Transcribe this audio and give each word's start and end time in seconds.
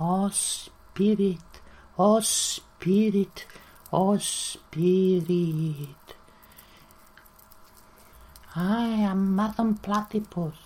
Oh, 0.00 0.28
Spirit, 0.30 1.60
oh, 1.98 2.20
Spirit, 2.20 3.46
oh, 3.92 4.16
Spirit. 4.18 5.88
I 8.54 8.86
am 8.86 9.36
Madam 9.36 9.76
Platypus. 9.76 10.56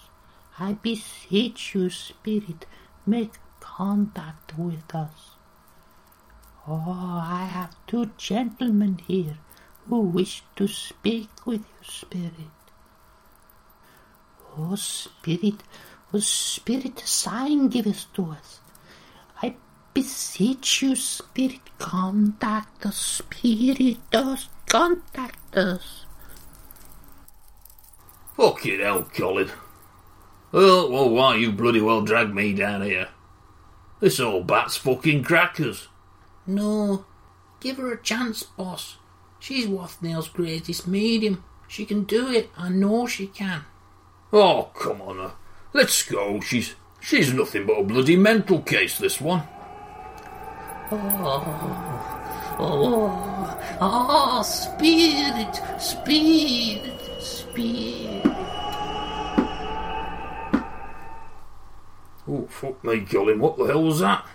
I 0.58 0.74
beseech 0.74 1.74
you, 1.74 1.90
Spirit, 1.90 2.66
make 3.06 3.32
contact 3.60 4.58
with 4.58 4.94
us. 4.94 5.30
Oh, 6.68 7.20
I 7.22 7.44
have 7.44 7.74
two 7.86 8.10
gentlemen 8.18 9.00
here 9.06 9.38
who 9.88 10.00
wish 10.00 10.42
to 10.56 10.68
speak 10.68 11.30
with 11.46 11.60
you, 11.62 11.84
Spirit. 11.84 12.56
Oh, 14.58 14.74
Spirit, 14.76 15.62
oh, 16.14 16.18
Spirit, 16.20 17.00
sign 17.00 17.68
give 17.68 17.86
us 17.86 18.06
to 18.14 18.32
us. 18.32 18.61
Beseech 19.94 20.82
you, 20.82 20.96
Spirit, 20.96 21.60
contact 21.78 22.86
us, 22.86 22.96
Spirit, 22.96 23.98
us, 24.12 24.48
contact 24.66 25.54
us. 25.54 26.06
Fucking 28.36 28.80
hell, 28.80 29.02
Colin. 29.14 29.50
Oh, 30.54 30.90
well, 30.90 31.10
why 31.10 31.36
you 31.36 31.52
bloody 31.52 31.80
well 31.80 32.02
dragged 32.02 32.34
me 32.34 32.54
down 32.54 32.82
here? 32.82 33.08
This 34.00 34.18
old 34.18 34.46
bat's 34.46 34.76
fucking 34.76 35.24
crackers. 35.24 35.88
No, 36.46 37.04
give 37.60 37.76
her 37.76 37.92
a 37.92 38.02
chance, 38.02 38.42
boss. 38.42 38.96
She's 39.38 39.66
Wathnail's 39.66 40.28
greatest 40.28 40.86
medium. 40.86 41.44
She 41.68 41.84
can 41.84 42.04
do 42.04 42.30
it. 42.30 42.50
I 42.56 42.68
know 42.68 43.06
she 43.06 43.26
can. 43.26 43.64
Oh, 44.32 44.70
come 44.74 45.02
on, 45.02 45.20
uh, 45.20 45.30
let's 45.72 46.02
go. 46.02 46.40
She's 46.40 46.74
she's 47.00 47.32
nothing 47.32 47.66
but 47.66 47.80
a 47.80 47.84
bloody 47.84 48.16
mental 48.16 48.60
case, 48.62 48.98
this 48.98 49.20
one. 49.20 49.42
Oh, 50.94 50.98
oh, 51.24 52.56
oh, 52.58 52.64
oh. 52.64 53.78
Ah, 53.80 54.42
spirit, 54.42 55.58
spirit, 55.80 57.00
spirit. 57.18 58.26
Oh, 62.28 62.46
fuck 62.46 62.84
me, 62.84 63.00
Colin, 63.06 63.40
what 63.40 63.56
the 63.56 63.64
hell 63.64 63.84
was 63.84 64.00
that? 64.00 64.26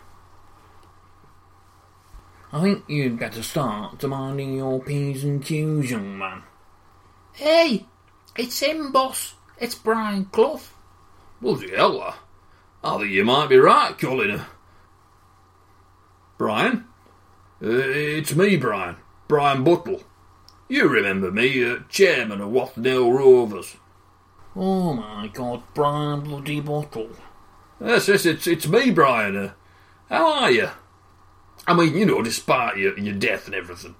I 2.51 2.61
think 2.63 2.85
you'd 2.87 3.19
better 3.19 3.43
start 3.43 3.99
demanding 3.99 4.55
your 4.55 4.79
P's 4.79 5.23
and 5.23 5.45
Q's, 5.45 5.91
young 5.91 6.17
man. 6.17 6.41
Hey, 7.33 7.85
it's 8.35 8.59
him, 8.61 8.91
boss. 8.91 9.35
It's 9.59 9.75
Brian 9.75 10.25
Clough. 10.25 10.61
Bloody 11.39 11.75
hell, 11.75 12.15
I 12.83 12.97
think 12.97 13.11
you 13.11 13.23
might 13.25 13.49
be 13.49 13.57
right, 13.57 13.95
Colin. 13.95 14.41
Brian? 16.37 16.85
Uh, 17.61 17.69
it's 17.69 18.35
me, 18.35 18.57
Brian. 18.57 18.97
Brian 19.27 19.63
Buttle. 19.63 20.03
You 20.69 20.87
remember 20.87 21.31
me, 21.31 21.63
uh, 21.65 21.79
chairman 21.89 22.41
of 22.41 22.49
Wathdale 22.49 23.11
Rovers. 23.11 23.77
Oh 24.55 24.93
my 24.93 25.29
god, 25.33 25.63
Brian 25.73 26.21
Bloody 26.21 26.59
Bottle. 26.59 27.09
Yes, 27.79 28.07
yes, 28.07 28.25
it's, 28.25 28.47
it's 28.47 28.67
me, 28.67 28.91
Brian. 28.91 29.37
Uh, 29.37 29.51
how 30.09 30.33
are 30.33 30.51
you? 30.51 30.69
I 31.67 31.73
mean, 31.73 31.95
you 31.95 32.05
know, 32.05 32.21
despite 32.21 32.77
your, 32.77 32.97
your 32.97 33.13
death 33.13 33.45
and 33.45 33.55
everything. 33.55 33.95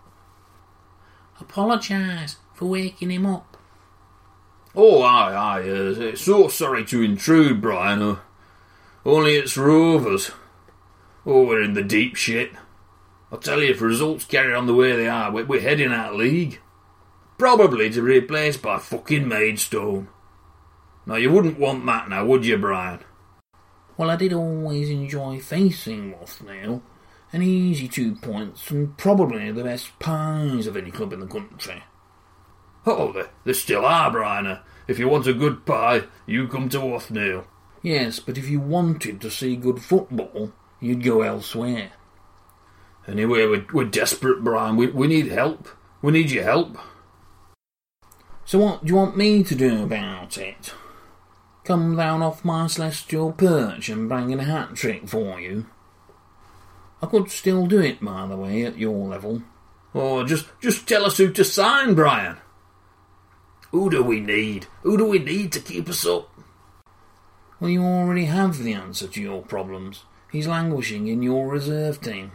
Apologise 1.40 2.38
for 2.54 2.66
waking 2.66 3.12
him 3.12 3.26
up. 3.26 3.58
Oh, 4.76 5.02
aye, 5.02 5.34
aye. 5.34 5.70
Uh, 5.70 6.16
so 6.16 6.48
sorry 6.48 6.86
to 6.86 7.02
intrude, 7.02 7.62
Brian. 7.62 8.02
Uh, 8.02 8.18
only 9.06 9.36
it's 9.36 9.58
Rovers. 9.58 10.32
Oh, 11.30 11.44
we're 11.46 11.62
in 11.62 11.74
the 11.74 11.84
deep 11.84 12.16
shit. 12.16 12.52
I'll 13.34 13.38
tell 13.38 13.62
you, 13.62 13.72
if 13.72 13.82
results 13.82 14.24
carry 14.24 14.54
on 14.54 14.66
the 14.66 14.74
way 14.74 14.96
they 14.96 15.10
are, 15.10 15.30
we're, 15.30 15.46
we're 15.46 15.60
heading 15.60 15.92
out 15.92 16.14
of 16.14 16.20
league. 16.20 16.62
Probably 17.38 17.90
to 17.90 17.96
be 17.96 18.20
replaced 18.22 18.62
by 18.62 18.80
fucking 18.80 19.28
Maidstone. 19.28 20.08
Now, 21.06 21.16
you 21.16 21.30
wouldn't 21.30 21.60
want 21.60 21.86
that 21.86 22.08
now, 22.08 22.26
would 22.26 22.46
you, 22.46 22.58
Brian? 22.58 23.02
Well, 23.98 24.10
I 24.10 24.16
did 24.16 24.32
always 24.32 24.90
enjoy 24.90 25.42
facing 25.42 26.14
Wathnail. 26.14 26.82
An 27.34 27.42
easy 27.42 27.90
two 27.90 28.16
points 28.16 28.72
and 28.72 28.98
probably 28.98 29.52
the 29.52 29.66
best 29.66 30.00
pies 30.00 30.66
of 30.66 30.78
any 30.78 30.92
club 30.92 31.12
in 31.12 31.20
the 31.20 31.28
country. 31.28 31.84
Oh, 32.86 33.12
there, 33.12 33.28
there 33.44 33.54
still 33.54 33.86
are, 33.86 34.10
Brian. 34.10 34.60
If 34.88 34.98
you 34.98 35.10
want 35.10 35.28
a 35.28 35.34
good 35.34 35.66
pie, 35.66 36.04
you 36.26 36.48
come 36.48 36.70
to 36.70 36.78
Wathnail. 36.78 37.48
Yes, 37.84 38.22
but 38.22 38.38
if 38.38 38.48
you 38.48 38.62
wanted 38.62 39.20
to 39.20 39.30
see 39.30 39.58
good 39.58 39.82
football, 39.82 40.54
you'd 40.80 41.04
go 41.04 41.22
elsewhere. 41.22 41.92
Anyway, 43.08 43.46
we're, 43.46 43.66
we're 43.74 43.86
desperate, 43.86 44.44
Brian. 44.44 44.76
We, 44.76 44.88
we 44.88 45.08
need 45.08 45.28
help. 45.28 45.70
We 46.02 46.12
need 46.12 46.32
your 46.32 46.44
help. 46.44 46.78
So 48.46 48.60
what 48.60 48.82
do 48.84 48.88
you 48.88 48.96
want 48.96 49.18
me 49.18 49.44
to 49.44 49.56
do 49.56 49.84
about 49.84 50.38
it? 50.38 50.74
Come 51.64 51.96
down 51.98 52.22
off 52.22 52.46
my 52.46 52.68
celestial 52.68 53.34
perch 53.34 53.90
and 53.90 54.08
bang 54.08 54.30
in 54.32 54.40
a 54.40 54.44
hat 54.46 54.76
trick 54.76 55.08
for 55.08 55.40
you? 55.40 55.66
I 57.02 57.08
could 57.08 57.30
still 57.30 57.68
do 57.68 57.80
it, 57.80 58.04
by 58.04 58.26
the 58.26 58.38
way, 58.38 58.64
at 58.64 58.78
your 58.78 59.08
level. 59.08 59.44
Oh, 59.94 60.24
just 60.24 60.48
just 60.60 60.88
tell 60.88 61.06
us 61.06 61.18
who 61.18 61.32
to 61.32 61.44
sign, 61.44 61.94
Brian. 61.94 62.38
Who 63.72 63.90
do 63.90 64.02
we 64.02 64.20
need? 64.20 64.68
Who 64.84 64.98
do 64.98 65.06
we 65.06 65.20
need 65.20 65.52
to 65.52 65.60
keep 65.60 65.90
us 65.90 66.06
up? 66.06 66.30
Well, 67.60 67.70
you 67.70 67.84
already 67.84 68.26
have 68.26 68.60
the 68.60 68.74
answer 68.74 69.08
to 69.08 69.22
your 69.22 69.42
problems. 69.42 70.04
He's 70.38 70.46
languishing 70.46 71.08
in 71.08 71.24
your 71.24 71.48
reserve 71.48 72.00
team. 72.00 72.32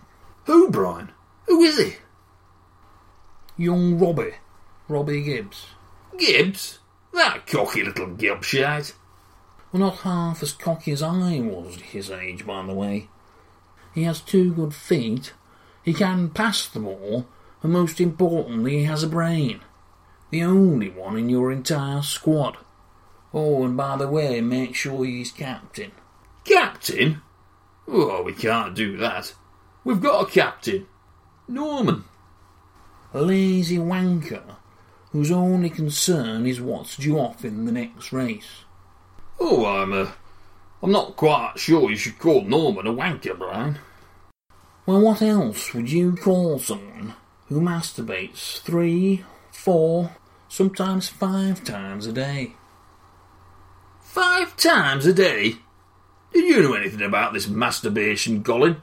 Who, 0.46 0.72
Brian? 0.72 1.12
Who 1.46 1.62
is 1.62 1.78
he? 1.78 1.94
Young 3.56 3.96
Robbie. 3.96 4.34
Robbie 4.88 5.22
Gibbs. 5.22 5.66
Gibbs? 6.18 6.80
That 7.14 7.46
cocky 7.46 7.84
little 7.84 8.08
Gibbsite. 8.08 8.94
Well, 9.70 9.82
not 9.82 9.98
half 9.98 10.42
as 10.42 10.52
cocky 10.52 10.91
as 10.91 11.00
I 11.00 11.38
was 11.42 11.76
at 11.76 11.82
his 11.82 12.10
age, 12.10 12.44
by 12.44 12.66
the 12.66 12.74
way. 12.74 13.06
He 13.94 14.02
has 14.02 14.20
two 14.20 14.52
good 14.52 14.74
feet, 14.74 15.32
he 15.84 15.94
can 15.94 16.30
pass 16.30 16.66
the 16.66 16.80
ball, 16.80 17.28
and 17.62 17.72
most 17.72 18.00
importantly, 18.00 18.78
he 18.78 18.84
has 18.86 19.04
a 19.04 19.08
brain. 19.08 19.60
The 20.30 20.42
only 20.42 20.91
one 20.91 21.16
in 21.16 21.28
your 21.28 21.52
entire 21.52 22.02
squad. 22.02 22.56
Oh, 23.32 23.64
and 23.64 23.76
by 23.76 23.96
the 23.96 24.08
way, 24.08 24.41
make 24.41 24.74
sure 24.74 25.04
he's 25.04 25.30
captain. 25.30 25.92
Captain? 26.42 27.22
Oh, 27.88 28.22
we 28.22 28.32
can't 28.32 28.75
do 28.75 28.97
that. 28.98 29.34
We've 29.84 30.00
got 30.00 30.28
a 30.28 30.31
captain. 30.31 30.87
Norman. 31.48 32.04
A 33.12 33.20
lazy 33.20 33.78
wanker 33.78 34.56
whose 35.12 35.31
only 35.31 35.69
concern 35.69 36.47
is 36.47 36.60
what's 36.60 36.97
due 36.97 37.19
off 37.19 37.44
in 37.44 37.66
the 37.66 37.72
next 37.72 38.12
race. 38.12 38.65
Oh, 39.38 39.66
I'm, 39.66 39.92
uh, 39.92 40.10
I'm 40.83 40.91
not 40.91 41.16
quite 41.16 41.54
sure 41.56 41.91
you 41.91 41.97
should 41.97 42.18
call 42.18 42.42
Norman 42.42 42.86
a 42.86 42.92
wanker, 42.92 43.36
Brian. 43.36 43.78
Well, 44.86 45.01
what 45.01 45.21
else 45.21 45.74
would 45.74 45.92
you 45.92 46.16
call 46.16 46.59
someone 46.59 47.15
who 47.48 47.60
masturbates 47.60 48.60
three, 48.62 49.24
four, 49.53 50.16
sometimes 50.48 51.09
five 51.09 51.62
times 51.62 52.06
a 52.06 52.12
day? 52.12 52.54
Five 54.01 54.56
times 54.56 55.06
a 55.06 55.12
day? 55.12 55.56
Did 56.32 56.44
you 56.44 56.62
know 56.62 56.74
anything 56.74 57.02
about 57.02 57.32
this 57.32 57.48
masturbation, 57.48 58.42
Colin? 58.42 58.80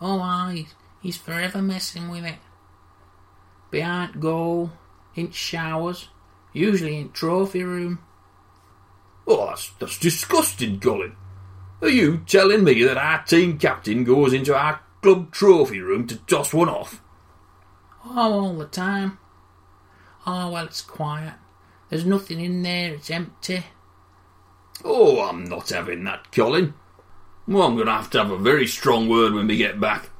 Oh, 0.00 0.20
aye, 0.20 0.66
he's 1.00 1.16
forever 1.16 1.62
messing 1.62 2.10
with 2.10 2.24
it. 2.24 2.38
Behind 3.70 4.20
goal, 4.20 4.72
in 5.14 5.30
showers, 5.30 6.08
usually 6.52 6.98
in 6.98 7.12
trophy 7.12 7.62
room. 7.62 8.00
Oh, 9.26 9.46
that's, 9.46 9.70
that's 9.78 9.98
disgusting, 9.98 10.80
Colin. 10.80 11.16
Are 11.80 11.88
you 11.88 12.18
telling 12.26 12.64
me 12.64 12.82
that 12.84 12.98
our 12.98 13.24
team 13.24 13.58
captain 13.58 14.04
goes 14.04 14.32
into 14.32 14.54
our 14.54 14.80
club 15.02 15.32
trophy 15.32 15.80
room 15.80 16.06
to 16.08 16.16
toss 16.16 16.52
one 16.52 16.68
off? 16.68 17.00
Oh, 18.04 18.32
all 18.32 18.54
the 18.54 18.66
time. 18.66 19.18
Oh, 20.26 20.50
well, 20.50 20.66
it's 20.66 20.82
quiet. 20.82 21.34
There's 21.88 22.04
nothing 22.06 22.40
in 22.40 22.62
there, 22.62 22.94
it's 22.94 23.10
empty. 23.10 23.64
Oh, 24.82 25.20
I'm 25.22 25.44
not 25.44 25.68
having 25.68 26.04
that, 26.04 26.32
Colin. 26.32 26.74
Well, 27.46 27.64
I'm 27.64 27.74
going 27.74 27.86
to 27.86 27.92
have 27.92 28.10
to 28.10 28.18
have 28.18 28.30
a 28.30 28.38
very 28.38 28.66
strong 28.66 29.08
word 29.08 29.34
when 29.34 29.46
we 29.46 29.56
get 29.56 29.78
back. 29.78 30.10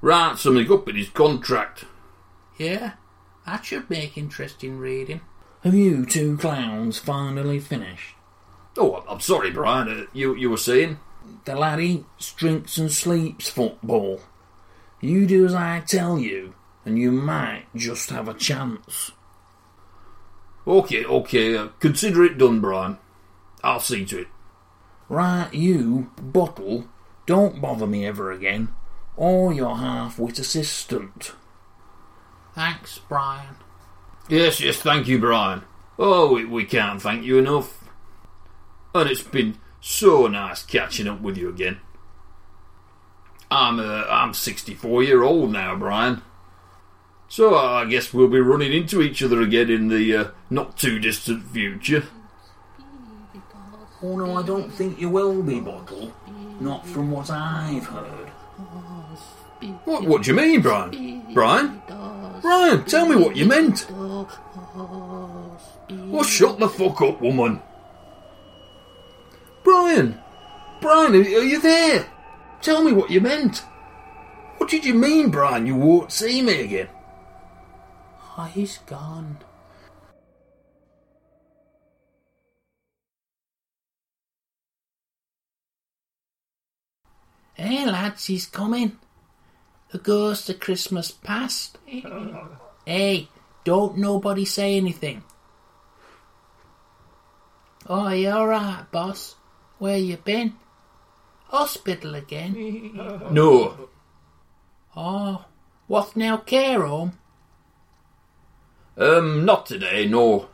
Write 0.00 0.38
something 0.38 0.70
up 0.70 0.88
in 0.88 0.96
his 0.96 1.08
contract. 1.08 1.84
Yeah, 2.58 2.94
that 3.46 3.64
should 3.64 3.88
make 3.88 4.18
interesting 4.18 4.78
reading. 4.78 5.20
Have 5.62 5.74
you 5.74 6.04
two 6.04 6.36
clowns 6.36 6.98
finally 6.98 7.58
finished? 7.58 8.14
Oh, 8.76 9.04
I'm 9.08 9.20
sorry, 9.20 9.50
Brian. 9.50 9.88
Uh, 9.88 10.06
you 10.12 10.34
you 10.34 10.50
were 10.50 10.56
saying? 10.56 10.98
The 11.44 11.56
lad 11.56 11.80
eats, 11.80 12.32
drinks, 12.34 12.78
and 12.78 12.92
sleeps 12.92 13.48
football. 13.48 14.20
You 15.00 15.26
do 15.26 15.46
as 15.46 15.54
I 15.54 15.80
tell 15.80 16.18
you, 16.18 16.54
and 16.84 16.98
you 16.98 17.10
might 17.10 17.66
just 17.74 18.10
have 18.10 18.28
a 18.28 18.34
chance. 18.34 19.12
Okay, 20.66 21.04
okay. 21.04 21.56
Uh, 21.56 21.68
consider 21.80 22.24
it 22.24 22.38
done, 22.38 22.60
Brian. 22.60 22.98
I'll 23.66 23.80
see 23.80 24.04
to 24.06 24.20
it. 24.20 24.28
Right, 25.08 25.52
you, 25.52 26.12
Bottle, 26.20 26.86
don't 27.26 27.60
bother 27.60 27.86
me 27.86 28.06
ever 28.06 28.30
again, 28.30 28.68
or 29.16 29.52
your 29.52 29.78
half-wit 29.78 30.38
assistant. 30.38 31.32
Thanks, 32.54 32.98
Brian. 33.08 33.56
Yes, 34.28 34.60
yes, 34.60 34.76
thank 34.76 35.08
you, 35.08 35.18
Brian. 35.18 35.62
Oh, 35.98 36.34
we, 36.34 36.44
we 36.44 36.64
can't 36.64 37.02
thank 37.02 37.24
you 37.24 37.38
enough. 37.38 37.88
And 38.94 39.10
it's 39.10 39.22
been 39.22 39.58
so 39.80 40.28
nice 40.28 40.62
catching 40.62 41.08
up 41.08 41.20
with 41.20 41.36
you 41.36 41.48
again. 41.48 41.80
I'm 43.50 43.80
uh, 43.80 44.04
I'm 44.08 44.32
64 44.32 45.02
year 45.02 45.22
old 45.22 45.52
now, 45.52 45.74
Brian. 45.76 46.22
So 47.28 47.56
I 47.56 47.84
guess 47.84 48.14
we'll 48.14 48.28
be 48.28 48.40
running 48.40 48.72
into 48.72 49.02
each 49.02 49.22
other 49.22 49.40
again 49.40 49.70
in 49.70 49.88
the 49.88 50.16
uh, 50.16 50.30
not 50.50 50.76
too 50.76 50.98
distant 50.98 51.44
future. 51.44 52.04
Oh 54.02 54.16
no, 54.16 54.36
I 54.36 54.42
don't 54.42 54.70
think 54.70 55.00
you 55.00 55.08
will 55.08 55.42
be, 55.42 55.60
Bottle. 55.60 56.12
Not 56.60 56.86
from 56.86 57.10
what 57.10 57.30
I've 57.30 57.86
heard. 57.86 58.28
What, 59.84 60.04
what 60.04 60.22
do 60.22 60.30
you 60.30 60.36
mean, 60.36 60.60
Brian? 60.60 61.24
Brian? 61.32 61.82
Brian, 62.42 62.84
tell 62.84 63.08
me 63.08 63.16
what 63.16 63.36
you 63.36 63.46
meant. 63.46 63.86
Well, 63.90 64.28
shut 66.22 66.58
the 66.58 66.68
fuck 66.68 67.00
up, 67.00 67.20
woman. 67.20 67.62
Brian! 69.64 70.20
Brian, 70.80 71.14
are 71.14 71.18
are 71.18 71.42
you 71.42 71.60
there? 71.60 72.06
Tell 72.60 72.82
me 72.82 72.92
what 72.92 73.10
you 73.10 73.20
meant. 73.20 73.64
What 74.58 74.70
did 74.70 74.84
you 74.84 74.94
mean, 74.94 75.30
Brian? 75.30 75.66
You 75.66 75.76
won't 75.76 76.12
see 76.12 76.42
me 76.42 76.60
again. 76.60 76.88
Oh, 78.38 78.44
he's 78.44 78.78
gone. 78.78 79.38
Hey 87.56 87.86
lads, 87.86 88.26
he's 88.26 88.44
coming. 88.44 88.98
The 89.90 89.98
ghost 89.98 90.50
of 90.50 90.60
Christmas 90.60 91.10
past. 91.10 91.78
hey, 92.84 93.28
don't 93.64 93.96
nobody 93.96 94.44
say 94.44 94.76
anything. 94.76 95.24
Oh, 97.88 98.10
you 98.10 98.28
alright, 98.28 98.90
boss? 98.92 99.36
Where 99.78 99.96
you 99.96 100.18
been? 100.18 100.54
Hospital 101.46 102.14
again? 102.14 102.92
No. 103.30 103.88
Oh, 104.94 105.46
what 105.86 106.14
now, 106.14 106.36
care 106.36 106.84
home? 106.84 107.18
Um, 108.98 109.46
not 109.46 109.64
today, 109.64 110.06
no. 110.06 110.48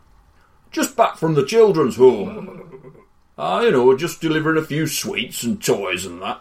Just 0.70 0.96
back 0.96 1.16
from 1.16 1.34
the 1.34 1.44
children's 1.44 1.96
home. 1.96 2.94
Ah, 3.36 3.62
you 3.62 3.72
know, 3.72 3.96
just 3.96 4.20
delivering 4.20 4.62
a 4.62 4.64
few 4.64 4.86
sweets 4.86 5.42
and 5.42 5.60
toys 5.60 6.06
and 6.06 6.22
that. 6.22 6.40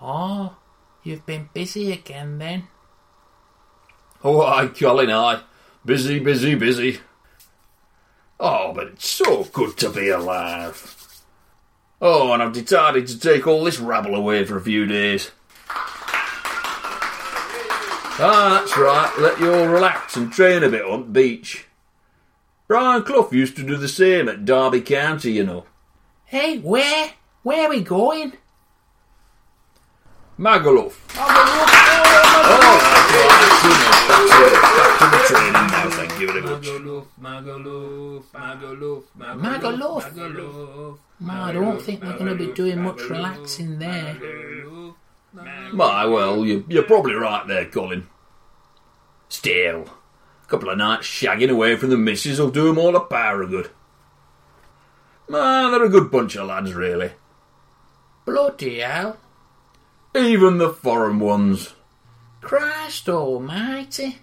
Oh, 0.00 0.56
you've 1.02 1.26
been 1.26 1.48
busy 1.52 1.92
again 1.92 2.38
then? 2.38 2.68
Oh, 4.22 4.40
aye, 4.42 4.68
Colin, 4.68 5.10
aye. 5.10 5.42
Busy, 5.84 6.18
busy, 6.18 6.54
busy. 6.54 7.00
Oh, 8.40 8.72
but 8.72 8.88
it's 8.88 9.08
so 9.08 9.44
good 9.44 9.76
to 9.78 9.90
be 9.90 10.08
alive. 10.08 10.94
Oh, 12.00 12.32
and 12.32 12.42
I've 12.42 12.52
decided 12.52 13.08
to 13.08 13.18
take 13.18 13.46
all 13.46 13.64
this 13.64 13.80
rabble 13.80 14.14
away 14.14 14.44
for 14.44 14.56
a 14.56 14.62
few 14.62 14.86
days. 14.86 15.32
Ah, 18.20 18.60
that's 18.60 18.76
right. 18.76 19.12
Let 19.18 19.40
you 19.40 19.52
all 19.52 19.66
relax 19.66 20.16
and 20.16 20.32
train 20.32 20.62
a 20.62 20.68
bit 20.68 20.84
on 20.84 21.00
the 21.00 21.06
beach. 21.06 21.66
Brian 22.66 23.02
Clough 23.02 23.30
used 23.32 23.56
to 23.56 23.62
do 23.64 23.76
the 23.76 23.88
same 23.88 24.28
at 24.28 24.44
Derby 24.44 24.80
County, 24.80 25.32
you 25.32 25.44
know. 25.44 25.64
Hey, 26.24 26.58
where? 26.58 27.12
Where 27.42 27.66
are 27.66 27.70
we 27.70 27.80
going? 27.80 28.34
Magaluf. 28.34 28.34
Oh, 28.34 28.36
that's 28.36 28.36
right. 28.36 28.36
Back 28.36 28.36
to 28.36 28.36
the 28.36 29.86
training 29.88 29.96
now, 29.96 30.26
thank 30.26 30.27
you 36.20 36.26
very 36.28 36.42
much. 36.42 36.64
Magaluf, 37.20 38.24
Magaluf. 38.32 39.04
No, 41.20 41.32
I 41.32 41.52
don't 41.52 41.82
think 41.82 42.02
we're 42.02 42.16
going 42.16 42.26
to 42.26 42.46
be 42.46 42.52
doing 42.52 42.82
much 42.82 43.00
relaxing 43.02 43.78
there. 43.78 44.16
My, 45.72 46.06
well, 46.06 46.44
you, 46.44 46.64
you're 46.68 46.84
probably 46.84 47.14
right 47.14 47.46
there, 47.46 47.66
Colin. 47.66 48.06
Still, 49.28 49.82
a 49.82 50.46
couple 50.48 50.70
of 50.70 50.78
nights 50.78 51.06
shagging 51.06 51.50
away 51.50 51.76
from 51.76 51.90
the 51.90 51.98
missus 51.98 52.40
will 52.40 52.50
do 52.50 52.68
'em 52.70 52.78
all 52.78 52.96
a 52.96 53.00
power 53.00 53.42
of 53.42 53.50
good. 53.50 53.70
Man, 55.28 55.72
they're 55.72 55.84
a 55.84 55.88
good 55.90 56.10
bunch 56.10 56.36
of 56.36 56.46
lads, 56.46 56.72
really. 56.72 57.12
Bloody 58.24 58.78
hell. 58.78 59.18
Even 60.14 60.58
the 60.58 60.70
foreign 60.70 61.18
ones. 61.20 61.74
Christ 62.40 63.08
almighty. 63.08 64.18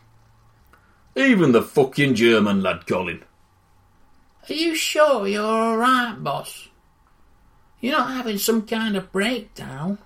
Even 1.15 1.51
the 1.51 1.61
fucking 1.61 2.15
German 2.15 2.61
lad, 2.61 2.87
Colin. 2.87 3.23
Are 4.49 4.53
you 4.53 4.75
sure 4.75 5.27
you're 5.27 5.43
alright, 5.43 6.21
boss? 6.23 6.69
You're 7.79 7.97
not 7.97 8.11
having 8.11 8.37
some 8.37 8.65
kind 8.65 8.95
of 8.95 9.11
breakdown? 9.11 9.99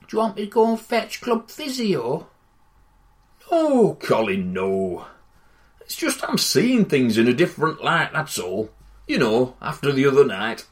Do 0.00 0.16
you 0.16 0.18
want 0.18 0.36
me 0.36 0.44
to 0.44 0.50
go 0.50 0.70
and 0.70 0.80
fetch 0.80 1.20
Club 1.20 1.50
Physio? 1.50 2.28
No, 3.50 3.94
Colin, 3.94 4.52
no. 4.52 5.06
It's 5.80 5.96
just 5.96 6.24
I'm 6.28 6.38
seeing 6.38 6.84
things 6.84 7.18
in 7.18 7.28
a 7.28 7.34
different 7.34 7.82
light, 7.82 8.12
that's 8.12 8.38
all. 8.38 8.70
You 9.06 9.18
know, 9.18 9.56
after 9.62 9.92
the 9.92 10.06
other 10.06 10.24
night. 10.24 10.66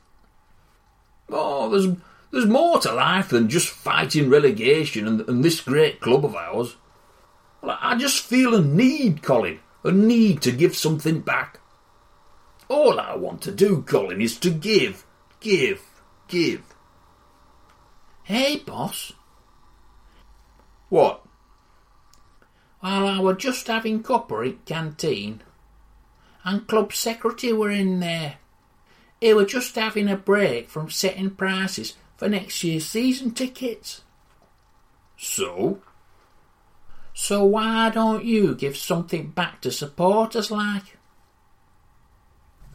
Oh, 1.29 1.71
there's 1.71 1.97
there's 2.35 2.47
more 2.47 2.81
to 2.81 2.93
life 2.93 3.29
than 3.29 3.49
just 3.49 3.69
fighting 3.69 4.29
relegation 4.29 5.07
and, 5.07 5.21
and 5.29 5.45
this 5.45 5.61
great 5.61 6.01
club 6.01 6.25
of 6.25 6.35
ours. 6.35 6.77
Well, 7.63 7.79
I 7.81 7.97
just 7.97 8.25
feel 8.25 8.55
a 8.55 8.63
need, 8.63 9.23
Colin, 9.23 9.61
a 9.85 9.93
need 9.93 10.43
to 10.43 10.53
give 10.53 10.77
something 10.77 11.21
back. 11.21 11.61
All 12.69 12.99
I 12.99 13.15
want 13.15 13.41
to 13.43 13.53
do, 13.53 13.83
Colin, 13.83 14.21
is 14.21 14.39
to 14.41 14.51
give, 14.51 15.05
give, 15.41 15.83
give. 16.29 16.63
Hey, 18.25 18.57
boss. 18.57 19.13
What? 20.89 21.25
While 22.81 23.07
I 23.07 23.21
were 23.21 23.35
just 23.35 23.67
having 23.67 24.03
copper 24.03 24.45
at 24.45 24.65
canteen, 24.65 25.43
and 26.45 26.67
club 26.67 26.93
secretary 26.93 27.53
were 27.53 27.71
in 27.71 28.01
there. 28.01 28.37
He 29.21 29.33
were 29.33 29.47
just 29.47 29.75
having 29.75 30.09
a 30.09 30.17
break 30.17 30.69
from 30.69 30.91
setting 30.91 31.31
prices 31.31 31.95
for 32.17 32.29
next 32.29 32.63
year's 32.65 32.87
season 32.87 33.33
tickets. 33.33 34.03
So? 35.17 35.81
So 37.13 37.45
why 37.45 37.91
don't 37.91 38.25
you 38.25 38.55
give 38.55 38.77
something 38.77 39.29
back 39.29 39.61
to 39.63 39.71
supporters 39.71 40.51
like? 40.51 40.97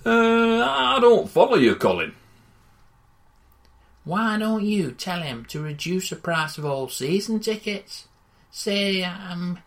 Uh, 0.06 0.64
I 0.66 0.98
don't 1.02 1.30
follow 1.30 1.58
you, 1.58 1.76
Colin. 1.76 2.16
Why 4.06 4.38
don't 4.38 4.64
you 4.64 4.92
tell 4.92 5.22
him 5.22 5.46
to 5.50 5.62
reduce 5.62 6.10
the 6.10 6.16
price 6.16 6.58
of 6.58 6.66
all 6.66 6.88
season 6.88 7.42
tickets? 7.42 8.08
Say, 8.50 9.04
um, 9.04 9.60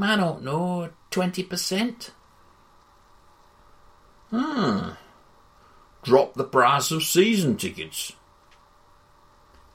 I 0.00 0.16
don't 0.16 0.42
know, 0.42 0.90
20%? 1.10 2.10
Hmm. 4.30 4.90
Drop 6.02 6.34
the 6.34 6.44
price 6.44 6.90
of 6.90 7.02
season 7.02 7.56
tickets. 7.56 8.12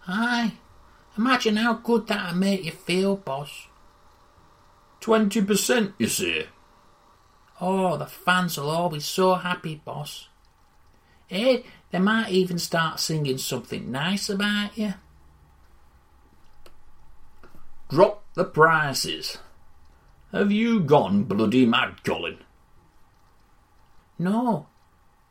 Aye. 0.07 0.53
Imagine 1.17 1.57
how 1.57 1.73
good 1.73 2.07
that'll 2.07 2.37
make 2.37 2.63
you 2.63 2.71
feel, 2.71 3.17
boss. 3.17 3.67
20%, 5.01 5.93
you 5.97 6.07
see. 6.07 6.45
Oh, 7.59 7.97
the 7.97 8.05
fans 8.05 8.57
will 8.57 8.69
all 8.69 8.89
be 8.89 8.99
so 8.99 9.35
happy, 9.35 9.81
boss. 9.83 10.29
Eh, 11.29 11.61
they 11.91 11.99
might 11.99 12.29
even 12.29 12.57
start 12.57 12.99
singing 12.99 13.37
something 13.37 13.91
nice 13.91 14.29
about 14.29 14.77
you. 14.77 14.93
Drop 17.89 18.23
the 18.35 18.45
prices. 18.45 19.37
Have 20.31 20.51
you 20.51 20.79
gone 20.79 21.23
bloody 21.23 21.65
mad, 21.65 22.03
Colin? 22.03 22.37
No, 24.17 24.67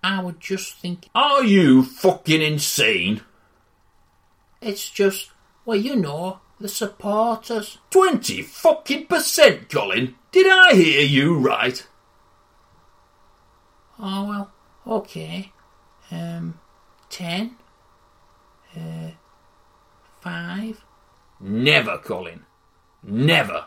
I 0.03 0.23
was 0.23 0.35
just 0.41 0.75
thinking. 0.75 1.11
Are 1.15 1.43
you 1.43 1.83
fucking 1.83 2.43
insane? 2.43 3.23
It's 4.61 4.89
just, 4.91 5.31
well, 5.65 5.77
you 5.77 5.97
know, 5.97 6.41
the 6.61 6.69
supporters. 6.69 7.79
Twenty 7.91 8.43
fucking 8.43 9.07
percent, 9.07 9.69
Colin. 9.71 10.15
Did 10.33 10.47
I 10.47 10.75
hear 10.75 11.03
you 11.03 11.39
right? 11.39 11.87
Oh, 13.99 14.29
well, 14.29 14.53
okay. 14.87 15.53
Um, 16.11 16.59
ten? 17.09 17.57
Uh, 18.77 19.11
five? 20.21 20.83
Never, 21.41 21.99
Colin. 21.99 22.45
Never. 23.03 23.67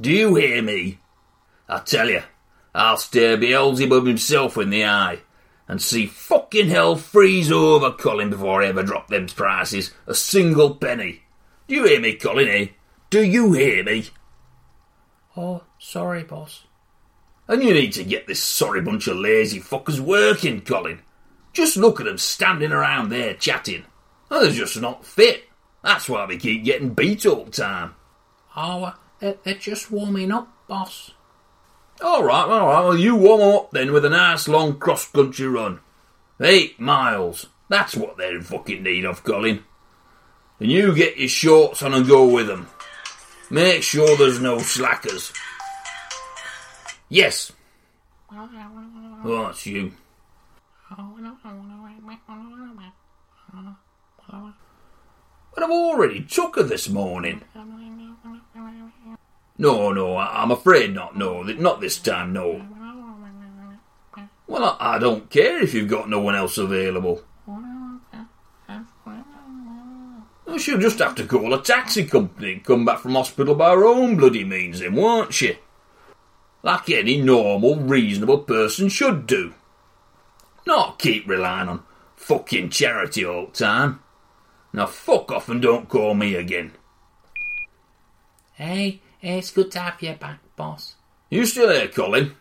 Do 0.00 0.10
you 0.10 0.34
hear 0.34 0.62
me? 0.62 0.98
I 1.68 1.78
tell 1.78 2.10
you, 2.10 2.22
I'll 2.74 2.98
stare 2.98 3.36
Beelzebub 3.36 4.06
himself 4.06 4.58
in 4.58 4.70
the 4.70 4.84
eye 4.84 5.20
and 5.66 5.80
see 5.80 6.06
fucking 6.06 6.68
hell 6.68 6.96
freeze 6.96 7.50
over 7.50 7.90
Colin 7.90 8.30
before 8.30 8.62
I 8.62 8.66
ever 8.66 8.82
drop 8.82 9.08
them 9.08 9.26
prices 9.26 9.92
a 10.06 10.14
single 10.14 10.74
penny. 10.74 11.22
Do 11.66 11.74
you 11.74 11.86
hear 11.86 12.00
me, 12.00 12.14
Colin, 12.14 12.48
eh? 12.48 12.66
Do 13.10 13.22
you 13.22 13.52
hear 13.52 13.82
me? 13.82 14.08
Oh, 15.36 15.62
sorry, 15.78 16.22
boss. 16.22 16.64
And 17.48 17.62
you 17.62 17.72
need 17.74 17.92
to 17.94 18.04
get 18.04 18.26
this 18.26 18.42
sorry 18.42 18.80
bunch 18.80 19.06
of 19.06 19.16
lazy 19.16 19.60
fuckers 19.60 20.00
working, 20.00 20.60
Colin. 20.60 21.00
Just 21.52 21.76
look 21.76 22.00
at 22.00 22.06
them 22.06 22.18
standing 22.18 22.72
around 22.72 23.10
there 23.10 23.34
chatting. 23.34 23.84
Oh, 24.30 24.42
they're 24.42 24.52
just 24.52 24.80
not 24.80 25.06
fit. 25.06 25.44
That's 25.82 26.08
why 26.08 26.26
we 26.26 26.38
keep 26.38 26.64
getting 26.64 26.94
beat 26.94 27.26
all 27.26 27.44
the 27.44 27.50
time. 27.50 27.94
Oh, 28.56 28.84
uh, 28.84 28.94
they're, 29.20 29.36
they're 29.42 29.54
just 29.54 29.90
warming 29.90 30.32
up, 30.32 30.48
boss. 30.66 31.12
All 32.02 32.24
right, 32.24 32.44
all 32.44 32.66
right. 32.66 32.84
Well, 32.84 32.96
you 32.98 33.16
warm 33.16 33.40
up 33.56 33.70
then 33.70 33.92
with 33.92 34.04
a 34.04 34.10
nice 34.10 34.48
long 34.48 34.78
cross 34.78 35.06
country 35.10 35.46
run. 35.46 35.80
Eight 36.40 36.80
miles. 36.80 37.46
That's 37.68 37.94
what 37.94 38.16
they're 38.16 38.36
in 38.36 38.42
fucking 38.42 38.82
need 38.82 39.04
of, 39.04 39.22
Colin. 39.24 39.64
And 40.60 40.70
you 40.70 40.94
get 40.94 41.16
your 41.16 41.28
shorts 41.28 41.82
on 41.82 41.94
and 41.94 42.06
go 42.06 42.26
with 42.28 42.50
'em. 42.50 42.68
Make 43.50 43.82
sure 43.82 44.16
there's 44.16 44.40
no 44.40 44.58
slackers. 44.58 45.32
Yes. 47.08 47.52
Oh, 49.24 49.44
that's 49.46 49.66
you. 49.66 49.92
But 55.54 55.62
I've 55.64 55.70
already 55.70 56.22
took 56.24 56.56
her 56.56 56.62
this 56.64 56.88
morning. 56.88 57.42
No, 59.56 59.92
no, 59.92 60.16
I'm 60.16 60.50
afraid 60.50 60.94
not. 60.94 61.16
No, 61.16 61.42
not 61.42 61.80
this 61.80 61.98
time. 61.98 62.32
No. 62.32 62.66
Well, 64.46 64.76
I, 64.80 64.96
I 64.96 64.98
don't 64.98 65.30
care 65.30 65.62
if 65.62 65.74
you've 65.74 65.88
got 65.88 66.08
no 66.08 66.20
one 66.20 66.34
else 66.34 66.58
available. 66.58 67.22
Well, 70.46 70.58
she'll 70.58 70.78
just 70.78 70.98
have 70.98 71.14
to 71.16 71.26
call 71.26 71.54
a 71.54 71.62
taxi 71.62 72.04
company 72.04 72.52
and 72.54 72.64
come 72.64 72.84
back 72.84 73.00
from 73.00 73.12
hospital 73.12 73.54
by 73.54 73.70
her 73.70 73.84
own 73.84 74.16
bloody 74.16 74.44
means, 74.44 74.80
then, 74.80 74.94
won't 74.94 75.32
she? 75.32 75.58
Like 76.62 76.90
any 76.90 77.20
normal, 77.20 77.76
reasonable 77.76 78.38
person 78.38 78.88
should 78.88 79.26
do. 79.26 79.54
Not 80.66 80.98
keep 80.98 81.28
relying 81.28 81.68
on 81.68 81.82
fucking 82.16 82.70
charity 82.70 83.24
all 83.24 83.46
the 83.46 83.52
time. 83.52 84.00
Now 84.72 84.86
fuck 84.86 85.30
off 85.30 85.48
and 85.48 85.62
don't 85.62 85.88
call 85.88 86.14
me 86.14 86.34
again. 86.34 86.72
Hey, 88.54 89.00
it's 89.24 89.50
good 89.50 89.70
to 89.72 89.80
have 89.80 90.02
you 90.02 90.14
back, 90.14 90.40
boss. 90.56 90.94
You 91.30 91.46
still 91.46 91.70
here, 91.70 91.88
Colin? 91.88 92.34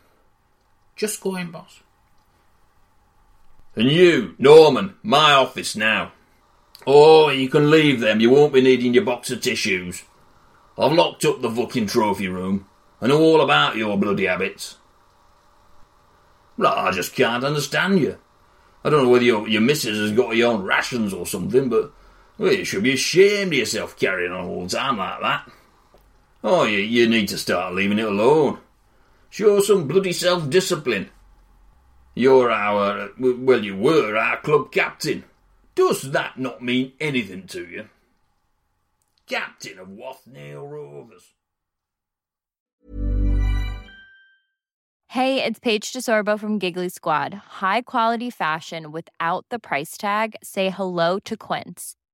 Just 0.95 1.21
going, 1.21 1.51
boss. 1.51 1.79
And 3.75 3.89
you, 3.89 4.35
Norman, 4.37 4.95
my 5.01 5.33
office 5.33 5.75
now. 5.75 6.11
Oh, 6.85 7.29
you 7.29 7.49
can 7.49 7.71
leave 7.71 8.01
them. 8.01 8.19
You 8.19 8.29
won't 8.29 8.53
be 8.53 8.61
needing 8.61 8.93
your 8.93 9.05
box 9.05 9.31
of 9.31 9.41
tissues. 9.41 10.03
I've 10.77 10.91
locked 10.91 11.25
up 11.25 11.41
the 11.41 11.49
fucking 11.49 11.87
trophy 11.87 12.27
room. 12.27 12.67
I 13.01 13.07
know 13.07 13.19
all 13.21 13.41
about 13.41 13.77
your 13.77 13.97
bloody 13.97 14.25
habits. 14.25 14.77
Well, 16.57 16.73
I 16.73 16.91
just 16.91 17.15
can't 17.15 17.43
understand 17.43 17.99
you. 17.99 18.17
I 18.83 18.89
don't 18.89 19.03
know 19.03 19.09
whether 19.09 19.23
your, 19.23 19.47
your 19.47 19.61
missus 19.61 19.97
has 19.97 20.11
got 20.11 20.35
your 20.35 20.51
own 20.51 20.63
rations 20.63 21.13
or 21.13 21.25
something, 21.25 21.69
but 21.69 21.91
well, 22.37 22.53
you 22.53 22.65
should 22.65 22.83
be 22.83 22.93
ashamed 22.93 23.53
of 23.53 23.59
yourself 23.59 23.97
carrying 23.97 24.31
on 24.31 24.45
all 24.45 24.63
the 24.63 24.69
time 24.69 24.97
like 24.97 25.21
that. 25.21 25.51
Oh, 26.43 26.65
you, 26.65 26.79
you 26.79 27.07
need 27.07 27.29
to 27.29 27.38
start 27.38 27.73
leaving 27.73 28.00
it 28.00 28.05
alone. 28.05 28.59
Show 29.29 29.62
some 29.62 29.88
bloody 29.88 30.12
self-discipline. 30.12 31.09
You're 32.15 32.51
our, 32.51 33.09
well, 33.17 33.63
you 33.63 33.77
were 33.77 34.17
our 34.17 34.38
club 34.41 34.71
captain. 34.71 35.23
Does 35.73 36.12
that 36.12 36.38
not 36.38 36.62
mean 36.62 36.93
anything 37.00 37.47
to 37.47 37.65
you? 37.65 37.89
Captain 39.25 39.79
of 39.79 39.88
Wathnale 39.88 40.69
Rovers. 40.69 41.31
Hey, 45.07 45.43
it's 45.43 45.59
Paige 45.59 45.93
DeSorbo 45.93 46.39
from 46.39 46.59
Giggly 46.59 46.89
Squad. 46.89 47.33
High 47.33 47.81
quality 47.81 48.29
fashion 48.29 48.91
without 48.91 49.45
the 49.50 49.59
price 49.59 49.97
tag. 49.97 50.35
Say 50.43 50.69
hello 50.69 51.19
to 51.19 51.38
Quince. 51.38 51.95